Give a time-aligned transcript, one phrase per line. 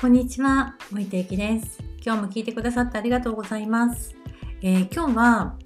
[0.00, 1.82] こんにちは、森田ゆきです。
[2.06, 4.14] 今日も聞いてくださってありがとうございます。
[4.62, 5.56] えー今日は、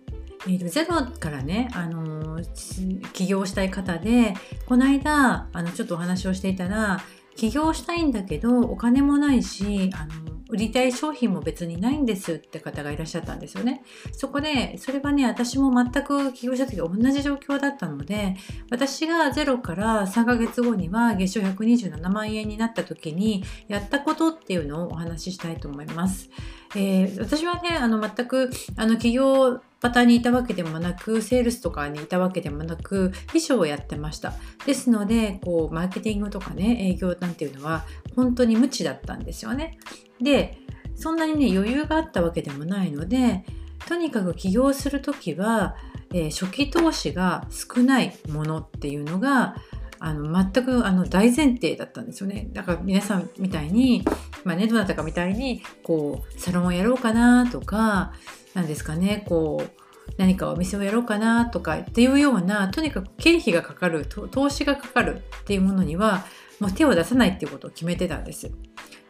[0.47, 4.33] えーゼロからね、あのー起業したい方で、
[4.65, 7.01] この間、あの、ちょっとお話をしていたら、
[7.37, 13.83] 起業したいんだけど、お金もないし、あの、売りたい商品も別にないんですって方がいらっしゃったんですよね。
[14.13, 18.37] そこで、それはね、私も全く起業した時同じ状況だったので、
[18.71, 26.29] 私がゼロから3ヶ月後には月賞127万円になった時にやったことっていうのをお話ししたいと思います。
[26.75, 34.33] えー私はねあの全くあの企業パターンにいたわけでもなくセールスとかにいたわけでもなく秘書をやってました。
[34.65, 39.79] ですのでこうマーケティングとかね営業なんていうのは本当に無知だったんですよね。
[40.21, 40.57] で
[40.95, 43.45] そんなにね余裕があったわけでもないので
[43.89, 45.75] とにかく起業する時は、
[46.15, 49.57] えー初期投資が少ないものっていうのが
[50.05, 54.05] あの全くあの大前提だったんですよねだから皆さんみたいに、
[54.43, 58.13] まあね、どなたかみたいにこうサロンをやろうかなとか
[58.55, 59.83] 何ですかねこう
[60.19, 66.25] 何かお店をやろうかなとかっていうようなとにかく経費がかかる投資がかかるっていうものには
[66.59, 68.51] もう手を出さないっていうことを決めてたんです。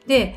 [0.07, 0.37] で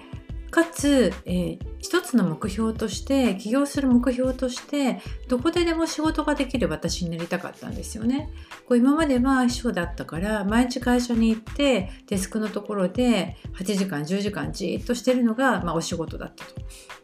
[0.55, 8.31] かつ、えー一つの目標として起業する目標としてどこででも仕事ができる私になりたかったんですよね。
[8.67, 16.55] こう今までは秘書だったから毎日会社に行ってデスクのところで8時間10時間じーっとしてるのが、まあ、お仕事だったと。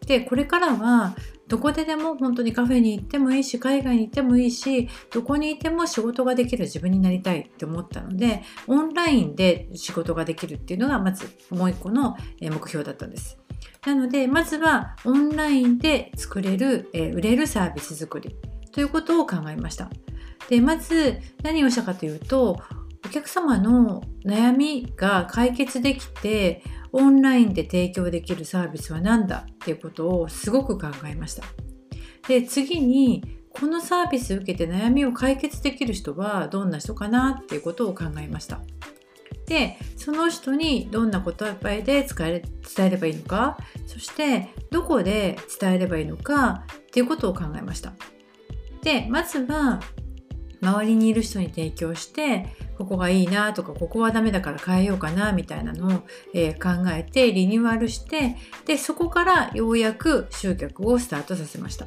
[0.08, 1.16] でこれからは
[1.52, 13.38] どこででも本当にカフェに行ってもいいし海外に行ってもいいしどこにいても仕事ができる自分になりたいって思ったのでオンラインで仕事ができるっていうのがまずもう一個の目標だったんです。
[13.86, 18.34] なのでまずはオンラインで作れる、え売れるサービス作り
[18.72, 19.90] ということを考えました。
[20.48, 22.62] でまず何をしたかというと
[23.06, 26.64] お客様の悩みが解決できて
[26.94, 31.44] オンラインで提供できるサービスは何だっていうことをすごく考えました。
[32.28, 38.62] で次にこのサービスを受けて悩みを解決できる人はどんな人かなっていうことを考えました。
[39.46, 42.42] でその人にどんな言葉で使え
[42.76, 47.94] 伝えればいいのかそしてどこで伝えればいいのかっていうことを考えました。
[48.82, 49.82] でまずは
[50.62, 52.48] 周りにいる人に提供して
[52.82, 56.02] ここがいいなとかここはダメだから変えようかなみたいなのを、
[56.34, 61.86] えー考えてリニューアルしてでそこからようやく集客をスタートさせました。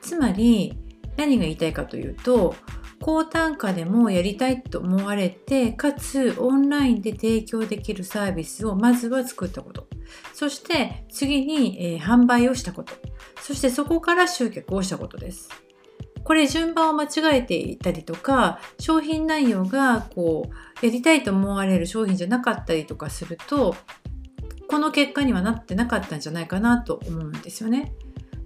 [0.00, 0.78] つまり
[1.16, 2.54] 何が言いたいかというと
[3.00, 9.88] 高単価でもやりたいと思われてかつオンラインで提供できるサービスをまずは作ったこと。
[10.32, 12.94] そして次に、えー販売をしたこと。
[13.40, 15.65] そしてそこから集客をしたことです。
[16.26, 20.50] これ順番を間違えていたりとか商品内容がこ
[20.82, 23.76] うやりたいと思われる商品じゃなかったりとかすると
[24.66, 27.94] この結果にはなってなかったんじゃないかなと思うんですよね。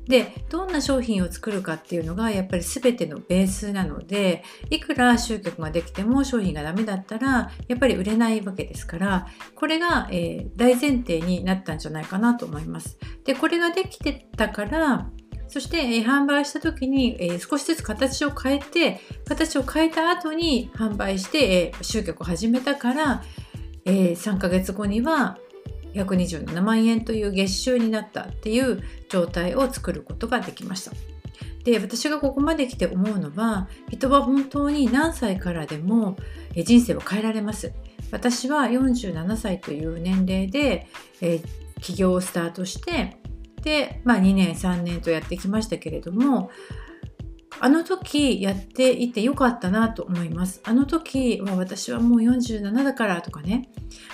[0.07, 12.99] でどんな商品を作るかっていうのがやっぱり全てのベースなのでいくら集客ができても商品がダメだったらやっぱり売れないわけですからこれが、えー大前提になったんじゃないかなと思います。
[13.25, 15.09] でこれができてたから
[15.51, 23.23] そして、えー販売した時に、えー少しずつ形を変えて形を変えた後に販売して、えー集客を始めたから、
[23.85, 25.39] えー3ヶ月後には
[25.95, 30.93] 127万円という月収になったっていう状態を作ることができました。
[31.65, 36.17] で私がここまで来て思うのは人は本当に何歳からでも
[36.55, 37.73] 人生を変えられます。
[38.13, 40.87] 私は47歳という年齢で、
[41.81, 43.20] 起業をスタートして
[43.63, 46.51] で、まあ、2年3年とやってきましたけれども
[47.59, 50.63] あの時やっていてよかったなと思います。
[50.65, 53.69] あの時は私はもう47だからとかね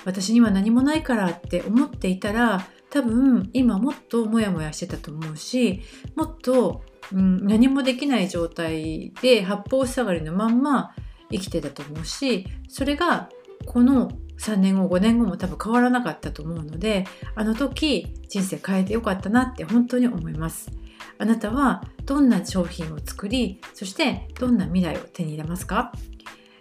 [0.04, 5.82] 私には何もないからって思っていたら多分今もっとモヤモヤしてたと思うし
[6.16, 10.92] もっと、うん、何もできない状態で八方塞がりのまんま
[11.30, 13.28] 生きてたと思うしそれが
[13.66, 20.70] この3年後5年後も多分変わらなかったと思うのであの時人生変えてよかったなって本当に思います。
[21.18, 25.92] あなたはどんな商品を作りそしてどんな未来を手に入れますか？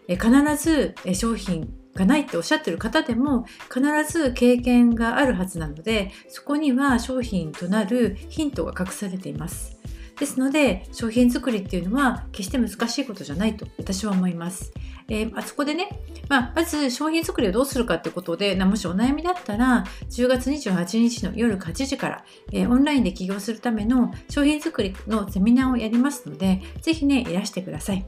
[0.08, 9.78] 必ず商品がないっておっしゃってる方でも必ず経験があるはずなのでそこには商品となるヒントが隠されています。
[10.20, 14.72] ですので商品作りっていうのは決して難しいことじゃないと私は思います。
[15.10, 15.90] えーあそこでね、
[16.30, 28.06] まあ、まず商品作りをどうするかってことでもしお悩みだったら10月28日の夜8時から、えーオンラインで起業するための商品作りのセミナーをやりますのでぜひねいらしてください。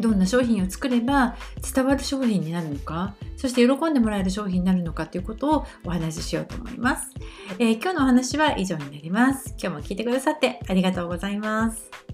[0.00, 1.36] どんな商品を作れば
[1.74, 7.10] 伝わる商品になるのかそして喜んでもらえる商品になるのかということをお話ししようと思います。
[7.58, 9.54] えー、今日のお話は以上になります。
[9.60, 12.07] 今日も聞いてくださってありがとうございます。